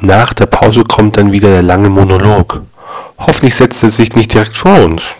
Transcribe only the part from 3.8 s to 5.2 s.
er sich nicht direkt vor uns.